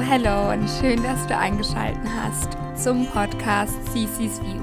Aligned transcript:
Hello 0.00 0.50
und 0.50 0.68
schön, 0.68 1.02
dass 1.02 1.26
du 1.26 1.36
eingeschaltet 1.36 2.02
hast 2.16 2.56
zum 2.82 3.06
Podcast 3.06 3.74
Cici's 3.92 4.40
View. 4.40 4.62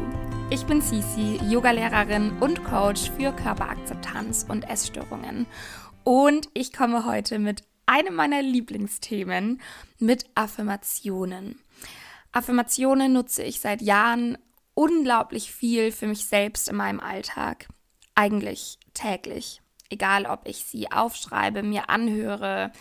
Ich 0.50 0.66
bin 0.66 0.82
Cici, 0.82 1.40
Yogalehrerin 1.50 2.32
und 2.40 2.64
Coach 2.64 3.12
für 3.12 3.32
Körperakzeptanz 3.32 4.46
und 4.50 4.70
Essstörungen. 4.70 5.46
Und 6.04 6.50
ich 6.54 6.74
komme 6.74 7.06
heute 7.06 7.38
mit 7.38 7.64
einem 7.86 8.16
meiner 8.16 8.42
Lieblingsthemen, 8.42 9.62
mit 10.00 10.26
Affirmationen. 10.36 11.62
Affirmationen 12.32 13.14
nutze 13.14 13.44
ich 13.44 13.60
seit 13.60 13.82
Jahren 13.82 14.38
unglaublich 14.74 15.52
viel 15.52 15.92
für 15.92 16.08
mich 16.08 16.26
selbst 16.26 16.70
in 16.70 16.76
meinem 16.76 17.00
Alltag. 17.00 17.68
Eigentlich 18.16 18.80
täglich. 18.94 19.62
Egal, 19.90 20.26
ob 20.26 20.48
ich 20.48 20.66
sie 20.66 20.92
aufschreibe, 20.92 21.64
mir 21.64 21.90
anhöre, 21.90 22.72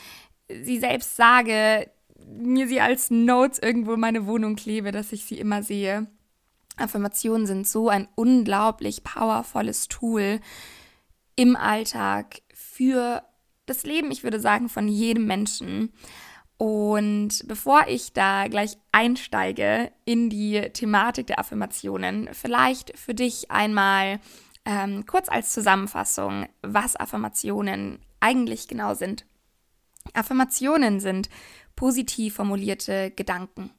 sie 0.48 0.78
selbst 0.78 1.16
sage, 1.16 1.90
mir 2.26 2.68
sie 2.68 2.80
als 2.80 3.10
Notes 3.10 3.58
irgendwo 3.58 3.94
in 3.94 4.00
meine 4.00 4.26
Wohnung 4.26 4.56
klebe, 4.56 4.92
dass 4.92 5.12
ich 5.12 5.24
sie 5.24 5.38
immer 5.38 5.62
sehe. 5.62 6.06
Affirmationen 6.76 7.46
sind 7.46 7.66
so 7.66 7.88
ein 7.88 8.08
unglaublich 8.14 9.02
powervolles 9.04 9.88
Tool 9.88 10.40
im 11.36 11.56
Alltag 11.56 12.42
für 12.52 13.22
das 13.66 13.84
Leben, 13.84 14.10
ich 14.10 14.22
würde 14.22 14.40
sagen, 14.40 14.68
von 14.68 14.88
jedem 14.88 15.26
Menschen. 15.26 15.92
Und 16.56 17.46
bevor 17.46 17.86
ich 17.86 18.12
da 18.12 18.48
gleich 18.48 18.76
einsteige 18.90 19.92
in 20.04 20.28
die 20.28 20.60
Thematik 20.72 21.28
der 21.28 21.38
Affirmationen, 21.38 22.28
vielleicht 22.32 22.98
für 22.98 23.14
dich 23.14 23.50
einmal 23.50 24.18
ähm, 24.64 25.06
kurz 25.06 25.28
als 25.28 25.52
Zusammenfassung, 25.52 26.46
was 26.62 26.96
Affirmationen 26.96 28.00
eigentlich 28.18 28.66
genau 28.66 28.94
sind. 28.94 29.24
Affirmationen 30.14 30.98
sind 30.98 31.28
positiv 31.78 32.34
formulierte 32.34 33.12
Gedanken. 33.12 33.70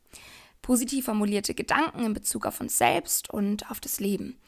Positiv 0.62 1.04
formulierte 1.04 1.54
Gedanken 1.54 2.06
in 2.06 2.14
Bezug 2.14 2.46
auf 2.46 2.62
uns 2.62 2.78
selbst 2.78 3.30
und 3.30 3.70
auf 3.70 3.82
das 3.82 4.00
Leben. 4.00 4.40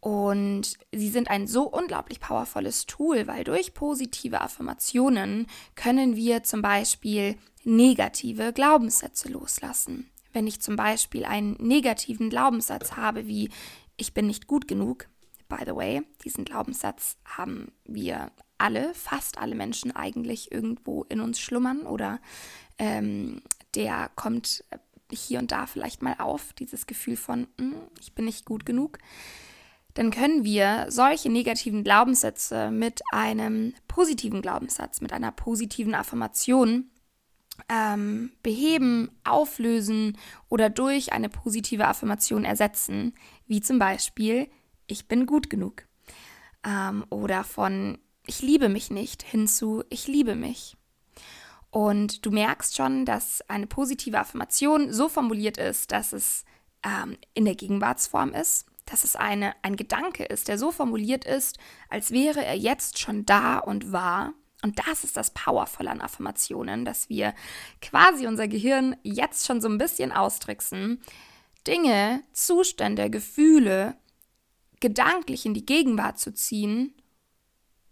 Und 0.00 0.74
sie 0.92 1.08
sind 1.08 1.30
ein 1.30 1.46
so 1.46 1.62
unglaublich 1.62 2.20
powervolles 2.20 2.84
Tool, 2.84 3.26
weil 3.26 3.44
durch 3.44 3.72
positive 3.72 4.42
Affirmationen 4.42 5.46
können 5.76 6.14
wir 6.14 6.42
zum 6.42 6.60
Beispiel 6.60 7.38
negative 7.64 8.52
Glaubenssätze 8.52 9.30
loslassen. 9.30 10.10
Wenn 10.34 10.46
ich 10.46 10.60
zum 10.60 10.76
Beispiel 10.76 11.24
einen 11.24 11.56
negativen 11.58 12.28
Glaubenssatz 12.28 12.98
habe, 12.98 13.26
wie 13.26 13.48
ich 13.96 14.12
bin 14.12 14.26
nicht 14.26 14.46
gut 14.46 14.68
genug, 14.68 15.08
by 15.50 15.64
the 15.66 15.76
way, 15.76 16.00
diesen 16.24 16.46
Glaubenssatz 16.46 17.18
haben 17.26 17.72
wir 17.84 18.30
alle, 18.56 18.94
fast 18.94 19.36
alle 19.36 19.54
Menschen 19.54 19.94
eigentlich 19.94 20.50
irgendwo 20.50 21.02
in 21.04 21.20
uns 21.20 21.38
schlummern 21.38 21.82
oder 21.82 22.20
ähm, 22.78 23.42
der 23.74 24.10
kommt 24.14 24.64
hier 25.12 25.40
und 25.40 25.52
da 25.52 25.66
vielleicht 25.66 26.02
mal 26.02 26.16
auf, 26.18 26.54
dieses 26.54 26.86
Gefühl 26.86 27.16
von, 27.16 27.48
hm, 27.58 27.74
ich 28.00 28.14
bin 28.14 28.24
nicht 28.24 28.46
gut 28.46 28.64
genug, 28.64 28.98
dann 29.94 30.10
können 30.10 30.44
wir 30.44 30.86
solche 30.88 31.30
negativen 31.30 31.82
Glaubenssätze 31.82 32.70
mit 32.70 33.00
einem 33.12 33.74
positiven 33.88 34.40
Glaubenssatz, 34.40 35.00
mit 35.00 35.12
einer 35.12 35.32
positiven 35.32 35.94
Affirmation 35.94 36.90
ähm, 37.68 38.32
beheben, 38.42 39.10
auflösen 39.24 40.16
oder 40.48 40.70
durch 40.70 41.12
eine 41.12 41.28
positive 41.28 41.86
Affirmation 41.86 42.44
ersetzen, 42.44 43.14
wie 43.46 43.60
zum 43.60 43.78
Beispiel, 43.78 44.48
ich 44.90 45.08
bin 45.08 45.26
gut 45.26 45.50
genug. 45.50 45.84
Ähm, 46.64 47.04
oder 47.10 47.44
von 47.44 47.98
ich 48.26 48.42
liebe 48.42 48.68
mich 48.68 48.90
nicht 48.90 49.22
hinzu, 49.22 49.82
ich 49.90 50.06
liebe 50.06 50.34
mich. 50.34 50.76
Und 51.70 52.26
du 52.26 52.30
merkst 52.30 52.76
schon, 52.76 53.04
dass 53.04 53.42
eine 53.48 53.66
positive 53.66 54.18
Affirmation 54.18 54.92
so 54.92 55.08
formuliert 55.08 55.56
ist, 55.56 55.92
dass 55.92 56.12
es 56.12 56.44
ähm, 56.84 57.16
in 57.34 57.44
der 57.44 57.54
Gegenwartsform 57.54 58.32
ist, 58.32 58.66
dass 58.86 59.04
es 59.04 59.14
eine, 59.14 59.54
ein 59.62 59.76
Gedanke 59.76 60.24
ist, 60.24 60.48
der 60.48 60.58
so 60.58 60.72
formuliert 60.72 61.24
ist, 61.24 61.58
als 61.88 62.10
wäre 62.10 62.44
er 62.44 62.56
jetzt 62.56 62.98
schon 62.98 63.24
da 63.24 63.58
und 63.58 63.92
wahr. 63.92 64.34
Und 64.62 64.78
das 64.86 65.04
ist 65.04 65.16
das 65.16 65.30
Powervolle 65.30 65.90
an 65.90 66.00
Affirmationen, 66.00 66.84
dass 66.84 67.08
wir 67.08 67.34
quasi 67.80 68.26
unser 68.26 68.48
Gehirn 68.48 68.96
jetzt 69.02 69.46
schon 69.46 69.60
so 69.60 69.68
ein 69.68 69.78
bisschen 69.78 70.12
austricksen, 70.12 71.00
Dinge, 71.66 72.22
Zustände, 72.32 73.10
Gefühle 73.10 73.96
gedanklich 74.80 75.46
in 75.46 75.54
die 75.54 75.66
Gegenwart 75.66 76.18
zu 76.18 76.32
ziehen 76.32 76.94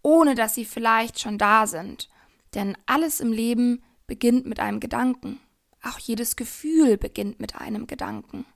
ohne 0.03 0.35
dass 0.35 0.55
sie 0.55 0.65
vielleicht 0.65 1.21
schon 1.21 1.39
da 1.39 1.67
sind. 1.67 2.09
Denn 2.55 2.77
alles 2.87 3.21
im 3.21 3.33
Leben 3.33 3.83
beginnt 4.07 4.47
mit 4.47 4.61
einem 4.61 4.81
Gedanken. 4.81 5.41
Auch 5.83 5.99
jedes 5.99 6.37
Gefühl 6.37 6.97
beginnt 6.97 7.41
mit 7.41 7.57
einem 7.57 7.87
Gedanken. 7.87 8.47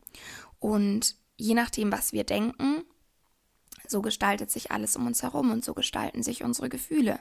Und 0.58 1.16
je 1.36 1.54
nachdem, 1.54 1.92
was 1.92 2.12
wir 2.12 2.24
denken, 2.24 2.84
so 3.86 4.00
gestaltet 4.00 4.50
sich 4.50 4.70
alles 4.70 4.96
um 4.96 5.06
uns 5.06 5.22
herum 5.22 5.50
und 5.50 5.64
so 5.64 5.74
gestalten 5.74 6.22
sich 6.22 6.42
unsere 6.42 6.70
Gefühle. 6.70 7.18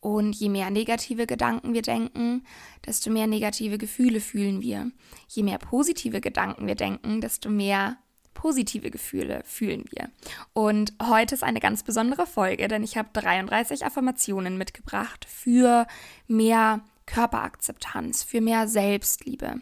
Und 0.00 0.34
je 0.34 0.50
mehr 0.50 0.70
negative 0.70 1.26
Gedanken 1.26 1.72
wir 1.72 1.82
denken, 1.82 2.44
desto 2.84 3.10
mehr 3.10 3.26
negative 3.26 3.78
Gefühle 3.78 4.20
fühlen 4.20 4.60
wir. 4.60 4.90
Je 5.28 5.42
mehr 5.42 5.58
positive 5.58 6.20
Gedanken 6.20 6.66
wir 6.66 6.74
denken, 6.74 7.22
desto 7.22 7.48
mehr 7.48 7.96
positive 8.34 8.90
Gefühle 8.90 9.42
fühlen 9.44 9.84
wir. 9.90 10.10
Und 10.52 10.92
heute 11.02 11.34
ist 11.34 11.44
eine 11.44 11.60
ganz 11.60 11.82
besondere 11.82 12.26
Folge, 12.26 12.68
denn 12.68 12.82
ich 12.82 12.96
habe 12.96 13.08
33 13.12 13.84
Affirmationen 13.84 14.58
mitgebracht 14.58 15.26
für 15.28 15.86
mehr 16.26 16.80
Körperakzeptanz, 17.06 18.22
für 18.22 18.40
mehr 18.40 18.68
Selbstliebe. 18.68 19.60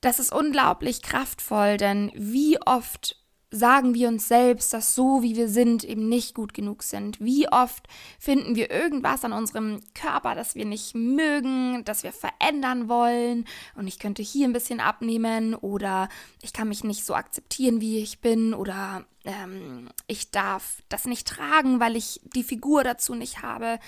Das 0.00 0.18
ist 0.18 0.32
unglaublich 0.32 1.02
kraftvoll, 1.02 1.76
denn 1.76 2.10
wie 2.14 2.58
oft 2.64 3.19
sagen 3.50 3.94
wir 3.94 4.08
uns 4.08 4.28
selbst, 4.28 4.72
dass 4.72 4.94
so 4.94 5.22
wie 5.22 5.36
wir 5.36 5.48
sind 5.48 5.84
eben 5.84 6.08
nicht 6.08 6.34
gut 6.34 6.54
genug 6.54 6.82
sind? 6.82 7.20
Wie 7.20 7.48
oft 7.48 7.86
finden 8.18 8.54
wir 8.54 8.70
irgendwas 8.70 9.24
an 9.24 9.32
unserem 9.32 9.80
Körper, 9.94 10.34
das 10.34 10.54
wir 10.54 10.64
nicht 10.64 10.94
mögen, 10.94 11.84
das 11.84 12.02
wir 12.02 12.12
verändern 12.12 12.88
wollen 12.88 13.46
und 13.74 13.86
ich 13.88 13.98
könnte 13.98 14.22
hier 14.22 14.46
ein 14.46 14.52
bisschen 14.52 14.80
abnehmen 14.80 15.54
oder 15.54 16.08
ich 16.42 16.52
kann 16.52 16.68
mich 16.68 16.84
nicht 16.84 17.04
so 17.04 17.14
akzeptieren, 17.14 17.80
wie 17.80 17.98
ich 17.98 18.20
bin 18.20 18.54
oder 18.54 19.04
ähm, 19.24 19.88
ich 20.06 20.30
darf 20.30 20.82
das 20.88 21.04
nicht 21.04 21.26
tragen, 21.26 21.80
weil 21.80 21.96
ich 21.96 22.20
die 22.34 22.44
Figur 22.44 22.84
dazu 22.84 23.14
nicht 23.14 23.42
habe. 23.42 23.78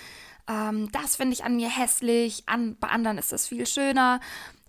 Ähm, 0.49 0.91
das 0.93 1.17
finde 1.17 1.35
ich 1.35 1.45
an 1.45 1.57
mir 1.57 1.69
hässlich, 1.69 2.43
an, 2.47 2.77
bei 2.79 2.89
anderen 2.89 3.19
ist 3.19 3.33
das 3.33 3.47
viel 3.47 3.67
schöner. 3.67 4.21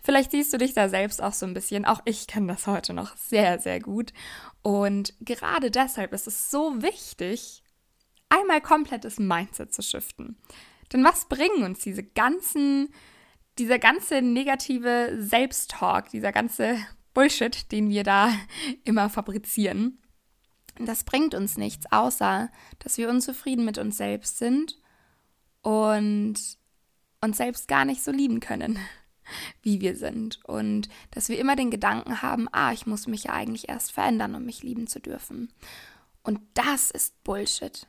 Vielleicht 0.03 0.31
siehst 0.31 0.51
du 0.51 0.57
dich 0.57 0.73
da 0.73 0.89
selbst 0.89 1.21
auch 1.23 1.31
so 1.31 1.45
ein 1.45 1.53
bisschen. 1.53 1.85
Auch 1.85 2.01
ich 2.03 2.27
kenne 2.27 2.47
das 2.47 2.67
heute 2.67 2.93
noch 2.93 3.15
sehr, 3.15 3.59
sehr 3.59 3.79
gut. 3.79 4.11
Und 4.61 5.13
gerade 5.21 5.71
deshalb 5.71 6.11
ist 6.11 6.27
es 6.27 6.51
so 6.51 6.81
wichtig, 6.81 7.63
einmal 8.27 8.59
komplettes 8.59 9.17
Mindset 9.17 9.73
zu 9.73 9.81
shiften. 9.81 10.37
Denn 10.91 11.05
was 11.05 11.29
bringen 11.29 11.63
uns 11.63 11.79
diese 11.79 12.03
ganzen, 12.03 12.89
dieser 13.57 13.79
ganze 13.79 14.21
negative 14.21 15.15
Selbsttalk, 15.19 16.09
dieser 16.09 16.33
ganze 16.33 16.77
Bullshit, 17.13 17.71
den 17.71 17.89
wir 17.89 18.03
da 18.03 18.33
immer 18.83 19.09
fabrizieren? 19.09 19.99
Das 20.79 21.05
bringt 21.05 21.33
uns 21.33 21.55
nichts, 21.55 21.85
außer 21.91 22.51
dass 22.79 22.97
wir 22.97 23.07
unzufrieden 23.09 23.63
mit 23.63 23.77
uns 23.77 23.95
selbst 23.95 24.37
sind 24.37 24.77
und 25.61 26.35
uns 27.21 27.37
selbst 27.37 27.69
gar 27.69 27.85
nicht 27.85 28.03
so 28.03 28.11
lieben 28.11 28.41
können 28.41 28.79
wie 29.61 29.81
wir 29.81 29.95
sind. 29.95 30.43
Und 30.45 30.89
dass 31.11 31.29
wir 31.29 31.39
immer 31.39 31.55
den 31.55 31.71
Gedanken 31.71 32.21
haben, 32.21 32.47
ah, 32.51 32.73
ich 32.73 32.85
muss 32.85 33.07
mich 33.07 33.25
ja 33.25 33.33
eigentlich 33.33 33.69
erst 33.69 33.91
verändern, 33.91 34.35
um 34.35 34.45
mich 34.45 34.63
lieben 34.63 34.87
zu 34.87 34.99
dürfen. 34.99 35.51
Und 36.23 36.39
das 36.53 36.91
ist 36.91 37.23
Bullshit. 37.23 37.87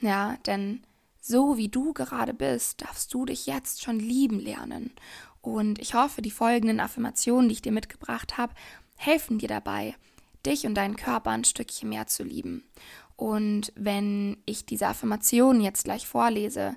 Ja, 0.00 0.36
denn 0.46 0.82
so 1.20 1.56
wie 1.56 1.68
du 1.68 1.94
gerade 1.94 2.34
bist, 2.34 2.82
darfst 2.82 3.14
du 3.14 3.24
dich 3.24 3.46
jetzt 3.46 3.82
schon 3.82 3.98
lieben 3.98 4.38
lernen. 4.38 4.92
Und 5.40 5.78
ich 5.78 5.94
hoffe, 5.94 6.22
die 6.22 6.30
folgenden 6.30 6.80
Affirmationen, 6.80 7.48
die 7.48 7.54
ich 7.54 7.62
dir 7.62 7.72
mitgebracht 7.72 8.36
habe, 8.36 8.54
helfen 8.96 9.38
dir 9.38 9.48
dabei, 9.48 9.94
dich 10.44 10.66
und 10.66 10.74
deinen 10.74 10.96
Körper 10.96 11.30
ein 11.30 11.44
Stückchen 11.44 11.88
mehr 11.88 12.06
zu 12.06 12.22
lieben. 12.22 12.64
Und 13.16 13.72
wenn 13.76 14.38
ich 14.46 14.66
diese 14.66 14.86
Affirmationen 14.86 15.62
jetzt 15.62 15.84
gleich 15.84 16.06
vorlese, 16.06 16.76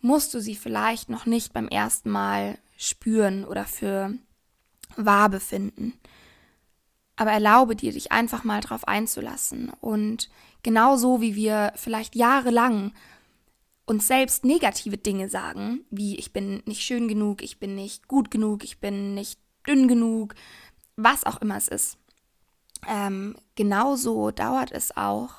musst 0.00 0.32
du 0.34 0.40
sie 0.40 0.56
vielleicht 0.56 1.08
noch 1.08 1.26
nicht 1.26 1.52
beim 1.52 1.68
ersten 1.68 2.10
Mal 2.10 2.58
spüren 2.78 3.44
oder 3.44 3.64
für 3.64 4.14
wahr 4.96 5.28
befinden. 5.28 5.92
Aber 7.16 7.32
erlaube 7.32 7.76
dir, 7.76 7.92
dich 7.92 8.12
einfach 8.12 8.44
mal 8.44 8.60
drauf 8.60 8.86
einzulassen. 8.86 9.70
Und 9.80 10.30
genauso 10.62 11.20
wie 11.20 11.34
wir 11.34 11.72
vielleicht 11.74 12.14
jahrelang 12.14 12.92
uns 13.84 14.06
selbst 14.06 14.44
negative 14.44 14.96
Dinge 14.98 15.28
sagen, 15.28 15.84
wie 15.90 16.16
ich 16.16 16.32
bin 16.32 16.62
nicht 16.66 16.82
schön 16.82 17.08
genug, 17.08 17.42
ich 17.42 17.58
bin 17.58 17.74
nicht 17.74 18.06
gut 18.06 18.30
genug, 18.30 18.62
ich 18.62 18.78
bin 18.80 19.14
nicht 19.14 19.40
dünn 19.66 19.88
genug, 19.88 20.34
was 20.96 21.24
auch 21.24 21.40
immer 21.40 21.56
es 21.56 21.68
ist. 21.68 21.98
Ähm, 22.86 23.34
genauso 23.56 24.30
dauert 24.30 24.70
es 24.70 24.96
auch 24.96 25.30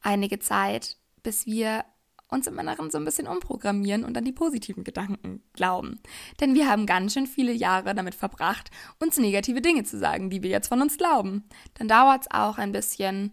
einige 0.00 0.38
Zeit, 0.38 0.96
bis 1.22 1.46
wir 1.46 1.84
uns 2.28 2.46
im 2.46 2.58
Inneren 2.58 2.90
so 2.90 2.98
ein 2.98 3.04
bisschen 3.04 3.26
umprogrammieren 3.26 4.04
und 4.04 4.16
an 4.16 4.24
die 4.24 4.32
positiven 4.32 4.84
Gedanken 4.84 5.42
glauben. 5.54 6.00
Denn 6.40 6.54
wir 6.54 6.68
haben 6.68 6.86
ganz 6.86 7.14
schön 7.14 7.26
viele 7.26 7.52
Jahre 7.52 7.94
damit 7.94 8.14
verbracht, 8.14 8.70
uns 9.00 9.18
negative 9.18 9.60
Dinge 9.60 9.84
zu 9.84 9.98
sagen, 9.98 10.30
die 10.30 10.42
wir 10.42 10.50
jetzt 10.50 10.68
von 10.68 10.82
uns 10.82 10.98
glauben. 10.98 11.44
Dann 11.74 11.88
dauert 11.88 12.22
es 12.22 12.30
auch 12.30 12.58
ein 12.58 12.72
bisschen, 12.72 13.32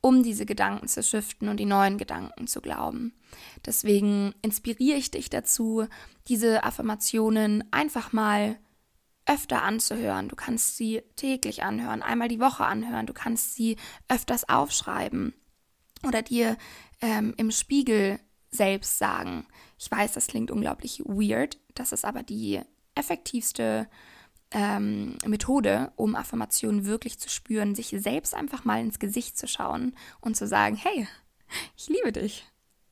um 0.00 0.22
diese 0.22 0.46
Gedanken 0.46 0.88
zu 0.88 1.02
shiften 1.02 1.48
und 1.48 1.58
die 1.58 1.64
neuen 1.64 1.98
Gedanken 1.98 2.46
zu 2.46 2.60
glauben. 2.60 3.14
Deswegen 3.66 4.34
inspiriere 4.42 4.98
ich 4.98 5.10
dich 5.10 5.30
dazu, 5.30 5.86
diese 6.28 6.64
Affirmationen 6.64 7.64
einfach 7.72 8.12
mal 8.12 8.56
öfter 9.26 9.62
anzuhören. 9.62 10.28
Du 10.28 10.34
kannst 10.34 10.76
sie 10.76 11.02
täglich 11.14 11.62
anhören, 11.62 12.02
einmal 12.02 12.28
die 12.28 12.40
Woche 12.40 12.64
anhören. 12.64 13.06
Du 13.06 13.12
kannst 13.12 13.54
sie 13.54 13.76
öfters 14.08 14.48
aufschreiben 14.48 15.34
oder 16.06 16.22
dir 16.22 16.56
ähm, 17.00 17.34
im 17.36 17.50
Spiegel 17.50 18.18
selbst 18.50 18.98
sagen. 18.98 19.46
Ich 19.78 19.90
weiß, 19.90 20.12
das 20.12 20.26
klingt 20.26 20.50
unglaublich 20.50 21.00
weird. 21.04 21.58
Das 21.74 21.92
ist 21.92 22.04
aber 22.04 22.22
die 22.22 22.60
effektivste 22.94 23.88
ähm, 24.50 25.16
Methode, 25.26 25.92
um 25.96 26.14
Affirmationen 26.14 26.84
wirklich 26.84 27.18
zu 27.18 27.28
spüren, 27.28 27.74
sich 27.74 27.94
selbst 27.98 28.34
einfach 28.34 28.64
mal 28.64 28.80
ins 28.80 28.98
Gesicht 28.98 29.38
zu 29.38 29.48
schauen 29.48 29.94
und 30.20 30.36
zu 30.36 30.46
sagen, 30.46 30.76
hey, 30.76 31.08
ich 31.76 31.88
liebe 31.88 32.12
dich. 32.12 32.46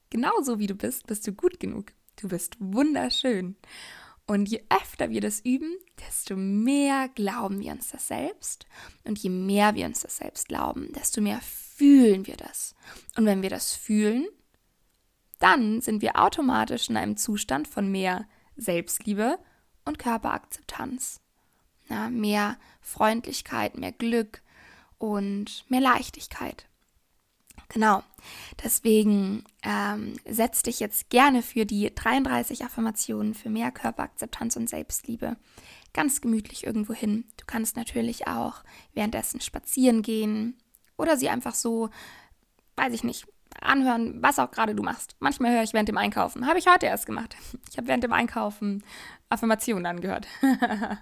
Genauso 0.09 0.59
wie 0.59 0.67
du 0.67 0.75
bist, 0.75 1.07
bist 1.07 1.27
du 1.27 1.33
gut 1.33 1.61
genug. 1.61 1.93
Du 2.17 2.29
bist 2.29 2.57
wunderschön. 2.59 3.57
Und 4.27 4.49
je 4.49 4.63
öfter 4.71 5.11
wir 5.11 5.21
das 5.21 5.41
üben, 5.41 5.77
desto 6.07 6.37
mehr 6.37 7.09
glauben 7.09 7.61
wir 7.61 7.73
uns 7.73 7.91
das 7.91 8.09
selbst. 8.09 8.67
Und 9.05 9.19
je 9.19 9.31
mehr 9.31 9.75
wir 9.75 9.87
uns 9.87 10.01
das 10.01 10.19
selbst 10.19 10.49
glauben, 10.49 10.93
desto 10.93 11.21
mehr 11.21 11.41
fühlen 11.81 12.27
wir 12.27 12.37
das. 12.37 12.75
Und 13.17 13.25
wenn 13.25 13.41
wir 13.41 13.49
das 13.49 13.73
fühlen, 13.73 14.29
dann 15.39 15.81
sind 15.81 16.03
wir 16.03 16.21
automatisch 16.21 16.91
in 16.91 16.99
einem 16.99 17.17
Zustand 17.17 17.67
von 17.67 17.91
mehr 17.91 18.27
Selbstliebe 18.55 19.39
und 19.87 19.99
Körperakzeptanz. 19.99 21.23
Ja, 21.89 22.11
mehr 22.11 22.59
Freundlichkeit, 22.83 23.79
mehr 23.79 23.93
Glück 23.93 24.43
und 24.99 25.65
mehr 25.71 25.81
Leichtigkeit. 25.81 26.67
Genau. 27.71 28.03
Deswegen 28.63 29.45
ähm, 29.63 30.17
setz 30.29 30.63
dich 30.63 30.81
jetzt 30.81 31.09
gerne 31.09 31.43
für 31.43 31.65
die 31.65 31.95
33 31.95 32.63
Affirmationen 32.63 33.33
für 33.33 33.49
mehr 33.49 33.71
Körperakzeptanz 33.71 34.57
und 34.57 34.69
Selbstliebe 34.69 35.39
ganz 35.95 36.21
gemütlich 36.21 36.67
irgendwo 36.67 36.93
hin. 36.93 37.25
Du 37.39 37.47
kannst 37.47 37.77
natürlich 37.77 38.27
auch 38.27 38.65
währenddessen 38.93 39.41
spazieren 39.41 40.03
gehen 40.03 40.59
oder 41.01 41.17
sie 41.17 41.29
einfach 41.29 41.55
so, 41.55 41.91
weiß 42.77 42.93
ich 42.93 43.05
nicht, 43.05 43.27
anhören, 43.61 44.23
was 44.23 44.39
auch 44.39 44.51
gerade 44.51 44.75
du 44.75 44.83
machst. 44.83 45.17
Manchmal 45.19 45.53
höre 45.53 45.63
ich 45.63 45.73
während 45.73 45.89
dem 45.89 45.99
Einkaufen. 45.99 46.47
Habe 46.47 46.59
ich 46.59 46.67
heute 46.67 46.87
erst 46.87 47.07
gemacht. 47.07 47.37
Ich 47.71 47.77
habe 47.77 47.89
während 47.89 48.03
dem 48.03 48.13
Einkaufen 48.13 48.83
Affirmationen 49.29 49.87
angehört. 49.87 50.27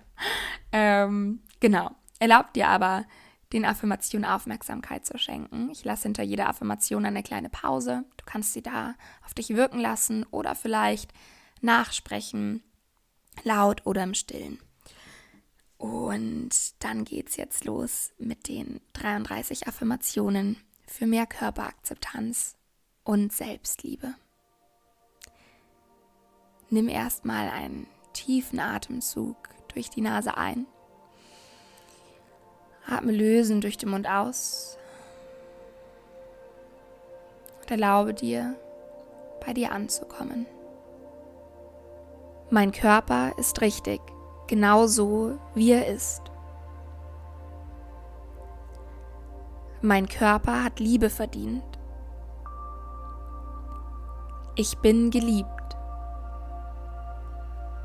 ähm, 0.73 1.41
genau. 1.61 1.91
Erlaubt 2.19 2.57
dir 2.57 2.69
aber, 2.69 3.07
den 3.53 3.65
Affirmationen 3.65 4.29
Aufmerksamkeit 4.29 5.07
zu 5.07 5.17
schenken. 5.17 5.71
Ich 5.71 5.85
lasse 5.85 6.03
hinter 6.03 6.23
jeder 6.23 6.49
Affirmation 6.49 7.07
eine 7.07 7.23
kleine 7.23 7.49
Pause. 7.49 8.05
Du 8.19 8.25
kannst 8.27 8.53
sie 8.53 8.63
da 8.63 8.95
auf 9.25 9.33
dich 9.33 9.51
wirken 9.51 9.81
lassen 9.81 10.25
oder 10.31 10.55
vielleicht 10.55 11.13
nachsprechen, 11.63 12.63
laut 13.45 13.87
oder 13.87 14.03
im 14.03 14.15
Stillen. 14.15 14.59
Und 15.79 16.51
dann 16.81 17.05
geht's 17.05 17.37
jetzt 17.37 17.65
los 17.65 18.13
mit 18.19 18.49
den 18.49 18.81
33 18.95 19.69
Affirmationen 19.69 20.57
für 20.87 21.07
mehr 21.07 21.27
Körperakzeptanz 21.27 22.57
und 23.05 23.33
Selbstliebe. 23.33 24.15
Nimm 26.69 26.89
erstmal 26.89 27.49
einen 27.49 27.87
tiefen 28.13 28.59
Atemzug 28.61 29.37
durch 29.69 29.89
die 29.89 30.01
Nase 30.03 30.37
ein 30.37 30.67
Atme 32.89 33.13
lösen 33.13 33.61
durch 33.61 33.77
den 33.77 33.91
Mund 33.91 34.09
aus 34.09 34.79
und 37.61 37.71
erlaube 37.71 38.15
dir, 38.15 38.57
bei 39.45 39.53
dir 39.53 39.73
anzukommen. 39.73 40.47
Mein 42.51 42.73
Körper 42.73 43.33
ist 43.37 43.61
richtig, 43.61 44.01
genau 44.49 44.87
so, 44.87 45.39
wie 45.55 45.73
er 45.73 45.87
ist. 45.87 46.23
Mein 49.81 50.09
Körper 50.09 50.65
hat 50.65 50.81
Liebe 50.81 51.09
verdient. 51.09 51.63
Ich 54.57 54.77
bin 54.79 55.11
geliebt. 55.11 55.49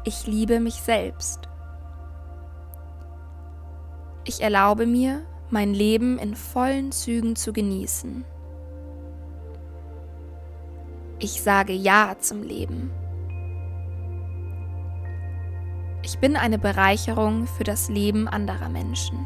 Ich 0.06 0.26
liebe 0.26 0.60
mich 0.60 0.82
selbst. 0.82 1.48
Ich 4.26 4.42
erlaube 4.42 4.88
mir, 4.88 5.22
mein 5.52 5.74
Leben 5.74 6.18
in 6.18 6.36
vollen 6.36 6.92
Zügen 6.92 7.36
zu 7.36 7.54
genießen. 7.54 8.26
Ich 11.20 11.44
sage 11.44 11.74
Ja 11.74 12.16
zum 12.20 12.42
Leben. 12.42 12.92
Ich 16.14 16.20
bin 16.20 16.38
eine 16.38 16.60
Bereicherung 16.60 17.48
für 17.48 17.64
das 17.64 17.90
Leben 17.90 18.28
anderer 18.28 18.70
Menschen. 18.70 19.26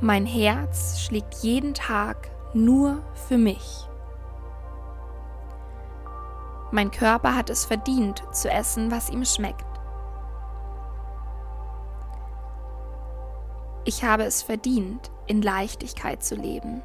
Mein 0.00 0.24
Herz 0.24 0.98
schlägt 0.98 1.34
jeden 1.42 1.74
Tag 1.74 2.30
nur 2.54 3.02
für 3.28 3.36
mich. 3.36 3.86
Mein 6.70 6.90
Körper 6.90 7.36
hat 7.36 7.50
es 7.50 7.66
verdient 7.66 8.22
zu 8.32 8.50
essen, 8.50 8.90
was 8.90 9.10
ihm 9.10 9.26
schmeckt. 9.26 9.78
Ich 13.84 14.04
habe 14.04 14.22
es 14.24 14.42
verdient, 14.42 15.10
in 15.26 15.42
Leichtigkeit 15.42 16.24
zu 16.24 16.34
leben. 16.34 16.80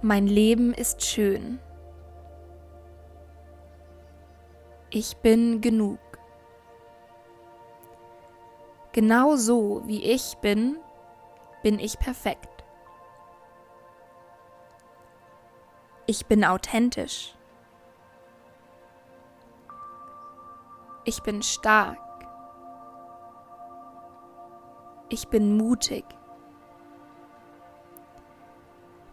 Mein 0.00 0.26
Leben 0.26 0.74
ist 0.74 1.06
schön. 1.06 1.60
Ich 4.94 5.16
bin 5.16 5.62
genug. 5.62 5.98
Genau 8.92 9.36
so 9.36 9.80
wie 9.86 10.04
ich 10.04 10.36
bin, 10.42 10.76
bin 11.62 11.78
ich 11.78 11.98
perfekt. 11.98 12.62
Ich 16.04 16.26
bin 16.26 16.44
authentisch. 16.44 17.34
Ich 21.06 21.22
bin 21.22 21.42
stark. 21.42 21.96
Ich 25.08 25.28
bin 25.28 25.56
mutig. 25.56 26.04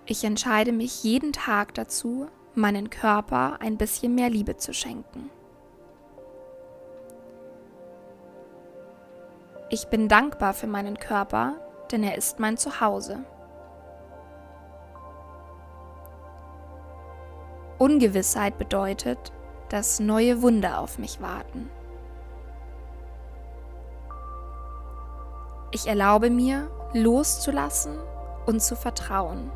Ich 0.05 0.25
entscheide 0.25 0.73
mich 0.73 1.05
jeden 1.05 1.31
Tag 1.31 1.73
dazu, 1.75 2.27
meinen 2.53 2.89
Körper 2.89 3.61
ein 3.61 3.77
bisschen 3.77 4.13
mehr 4.13 4.29
Liebe 4.29 4.57
zu 4.57 4.73
schenken. 4.73 5.29
Ich 9.71 9.87
bin 9.89 10.07
dankbar 10.07 10.55
für 10.55 10.65
meinen 10.65 10.97
Körper, 10.97 11.53
denn 11.91 12.03
er 12.03 12.17
ist 12.17 12.39
mein 12.39 12.57
Zuhause. 12.57 13.19
Ungewissheit 17.77 18.57
bedeutet, 18.57 19.31
dass 19.69 19.99
neue 19.99 20.41
Wunder 20.41 20.79
auf 20.79 20.97
mich 20.97 21.21
warten. 21.21 21.69
Ich 25.71 25.85
erlaube 25.85 26.31
mir, 26.31 26.71
loszulassen 26.93 27.99
und 28.47 28.63
zu 28.63 28.75
vertrauen. 28.75 29.51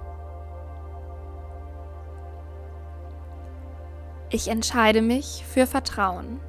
Ich 4.30 4.48
entscheide 4.48 5.02
mich 5.02 5.44
für 5.48 5.66
Vertrauen. 5.66 6.40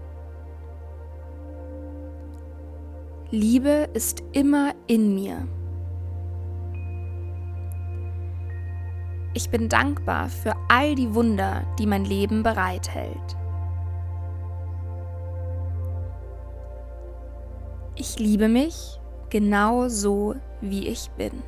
Liebe 3.30 3.88
ist 3.94 4.22
immer 4.32 4.74
in 4.86 5.14
mir. 5.14 5.48
Ich 9.32 9.48
bin 9.50 9.68
dankbar 9.68 10.28
für 10.28 10.54
all 10.68 10.94
die 10.94 11.14
Wunder, 11.14 11.64
die 11.78 11.86
mein 11.86 12.04
Leben 12.04 12.42
bereithält. 12.42 13.36
Ich 17.96 18.18
liebe 18.18 18.48
mich 18.48 19.00
genau 19.30 19.88
so, 19.88 20.34
wie 20.60 20.86
ich 20.86 21.10
bin. 21.12 21.42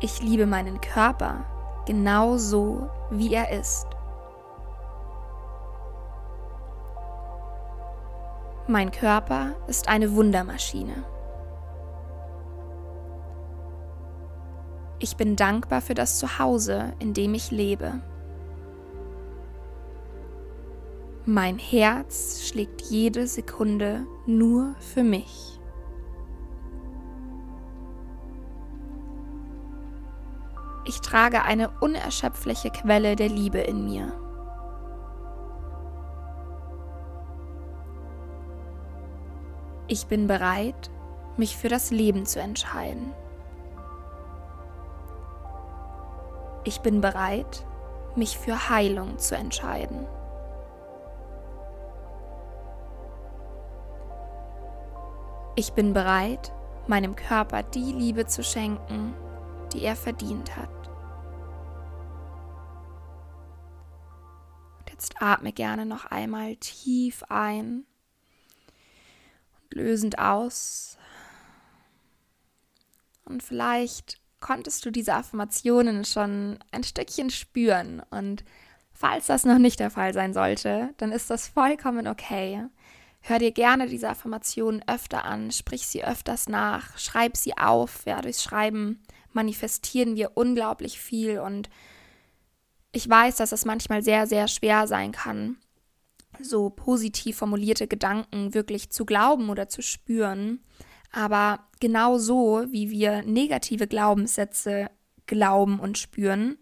Ich 0.00 0.22
liebe 0.22 0.46
meinen 0.46 0.80
Körper 0.80 1.44
genau 1.86 2.38
so, 2.38 2.88
wie 3.10 3.34
er 3.34 3.50
ist. 3.50 3.86
Mein 8.68 8.90
Körper 8.90 9.54
ist 9.68 9.88
eine 9.88 10.16
Wundermaschine. 10.16 11.04
Ich 14.98 15.16
bin 15.16 15.36
dankbar 15.36 15.80
für 15.80 15.94
das 15.94 16.18
Zuhause, 16.18 16.92
in 16.98 17.14
dem 17.14 17.34
ich 17.34 17.52
lebe. 17.52 18.00
Mein 21.26 21.58
Herz 21.58 22.42
schlägt 22.48 22.82
jede 22.82 23.28
Sekunde 23.28 24.04
nur 24.26 24.74
für 24.80 25.04
mich. 25.04 25.60
Ich 30.86 31.00
trage 31.02 31.42
eine 31.42 31.70
unerschöpfliche 31.80 32.70
Quelle 32.70 33.14
der 33.14 33.28
Liebe 33.28 33.58
in 33.58 33.84
mir. 33.84 34.25
Ich 39.88 40.06
bin 40.08 40.26
bereit, 40.26 40.90
mich 41.36 41.56
für 41.56 41.68
das 41.68 41.92
Leben 41.92 42.26
zu 42.26 42.40
entscheiden. 42.40 43.14
Ich 46.64 46.80
bin 46.80 47.00
bereit, 47.00 47.64
mich 48.16 48.36
für 48.36 48.68
Heilung 48.68 49.18
zu 49.18 49.36
entscheiden. 49.36 50.08
Ich 55.54 55.72
bin 55.72 55.92
bereit, 55.92 56.52
meinem 56.88 57.14
Körper 57.14 57.62
die 57.62 57.92
Liebe 57.92 58.26
zu 58.26 58.42
schenken, 58.42 59.14
die 59.72 59.84
er 59.84 59.94
verdient 59.94 60.56
hat. 60.56 60.68
Und 64.78 64.90
jetzt 64.90 65.22
atme 65.22 65.52
gerne 65.52 65.86
noch 65.86 66.06
einmal 66.06 66.56
tief 66.56 67.22
ein 67.28 67.86
lösend 69.76 70.18
aus. 70.18 70.96
Und 73.24 73.42
vielleicht 73.42 74.20
konntest 74.40 74.84
du 74.84 74.90
diese 74.90 75.14
Affirmationen 75.14 76.04
schon 76.04 76.58
ein 76.72 76.84
Stückchen 76.84 77.30
spüren. 77.30 78.02
Und 78.10 78.44
falls 78.92 79.26
das 79.26 79.44
noch 79.44 79.58
nicht 79.58 79.80
der 79.80 79.90
Fall 79.90 80.14
sein 80.14 80.32
sollte, 80.32 80.94
dann 80.96 81.12
ist 81.12 81.30
das 81.30 81.48
vollkommen 81.48 82.06
okay. 82.06 82.66
Hör 83.20 83.38
dir 83.38 83.50
gerne 83.50 83.88
diese 83.88 84.08
Affirmationen 84.08 84.84
öfter 84.86 85.24
an, 85.24 85.50
sprich 85.50 85.86
sie 85.86 86.04
öfters 86.04 86.48
nach, 86.48 86.96
schreib 86.96 87.36
sie 87.36 87.58
auf. 87.58 88.06
Ja, 88.06 88.20
durchs 88.20 88.42
Schreiben 88.42 89.02
manifestieren 89.32 90.14
wir 90.14 90.36
unglaublich 90.36 91.00
viel 91.00 91.40
und 91.40 91.68
ich 92.92 93.08
weiß, 93.08 93.36
dass 93.36 93.52
es 93.52 93.64
manchmal 93.64 94.02
sehr, 94.02 94.26
sehr 94.26 94.48
schwer 94.48 94.86
sein 94.86 95.12
kann, 95.12 95.58
so 96.40 96.70
positiv 96.70 97.36
formulierte 97.36 97.86
Gedanken 97.86 98.54
wirklich 98.54 98.90
zu 98.90 99.04
glauben 99.04 99.50
oder 99.50 99.68
zu 99.68 99.82
spüren. 99.82 100.60
Aber 101.12 101.60
genau 101.80 102.18
so, 102.18 102.64
wie 102.70 102.90
wir 102.90 103.22
negative 103.22 103.86
Glaubenssätze 103.86 104.90
glauben 105.26 105.80
und 105.80 105.98
spüren, 105.98 106.58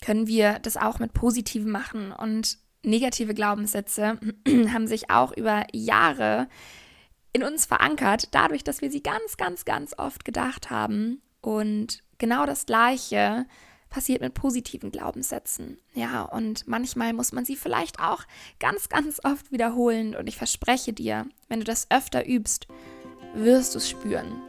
können 0.00 0.26
wir 0.26 0.58
das 0.58 0.76
auch 0.76 0.98
mit 0.98 1.12
positiven 1.12 1.70
machen. 1.70 2.12
Und 2.12 2.58
negative 2.82 3.34
Glaubenssätze 3.34 4.18
haben 4.72 4.86
sich 4.86 5.10
auch 5.10 5.32
über 5.36 5.64
Jahre 5.72 6.48
in 7.32 7.42
uns 7.42 7.64
verankert, 7.64 8.28
dadurch, 8.32 8.62
dass 8.62 8.82
wir 8.82 8.90
sie 8.90 9.02
ganz, 9.02 9.36
ganz, 9.36 9.64
ganz 9.64 9.94
oft 9.96 10.24
gedacht 10.24 10.70
haben. 10.70 11.22
Und 11.40 12.02
genau 12.18 12.46
das 12.46 12.66
Gleiche 12.66 13.46
passiert 13.92 14.22
mit 14.22 14.34
positiven 14.34 14.90
Glaubenssätzen. 14.90 15.78
Ja, 15.94 16.22
und 16.22 16.66
manchmal 16.66 17.12
muss 17.12 17.32
man 17.32 17.44
sie 17.44 17.56
vielleicht 17.56 18.00
auch 18.00 18.24
ganz, 18.58 18.88
ganz 18.88 19.20
oft 19.22 19.52
wiederholen. 19.52 20.16
Und 20.16 20.26
ich 20.28 20.36
verspreche 20.36 20.92
dir, 20.92 21.26
wenn 21.48 21.60
du 21.60 21.64
das 21.64 21.86
öfter 21.90 22.26
übst, 22.26 22.66
wirst 23.34 23.74
du 23.74 23.78
es 23.78 23.88
spüren. 23.88 24.42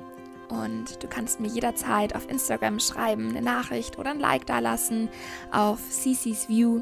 Und 0.50 1.04
du 1.04 1.08
kannst 1.08 1.40
mir 1.40 1.48
jederzeit 1.48 2.16
auf 2.16 2.30
Instagram 2.30 2.80
schreiben, 2.80 3.30
eine 3.30 3.42
Nachricht 3.42 4.00
oder 4.00 4.12
ein 4.12 4.20
Like 4.20 4.46
da 4.46 4.60
lassen 4.60 5.10
auf 5.52 5.80
CC's 5.90 6.48
View. 6.48 6.82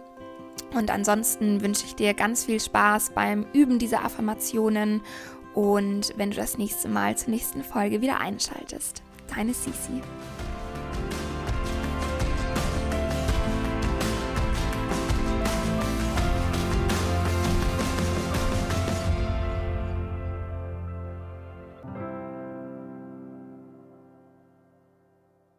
Und 0.73 0.89
ansonsten 0.89 1.61
wünsche 1.61 1.85
ich 1.85 1.95
dir 1.95 2.13
ganz 2.13 2.45
viel 2.45 2.59
Spaß 2.59 3.11
beim 3.13 3.45
Üben 3.53 3.79
dieser 3.79 4.05
Affirmationen 4.05 5.01
und 5.53 6.13
wenn 6.15 6.31
du 6.31 6.37
das 6.37 6.57
nächste 6.57 6.87
Mal 6.87 7.17
zur 7.17 7.29
nächsten 7.29 7.63
Folge 7.63 8.01
wieder 8.01 8.21
einschaltest. 8.21 9.03
Deine 9.35 9.53
Cici. 9.53 10.01